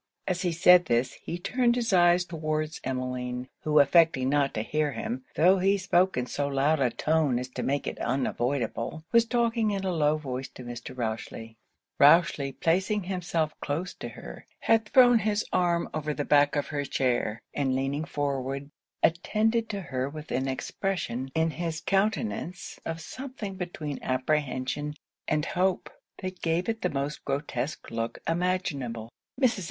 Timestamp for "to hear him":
4.55-5.23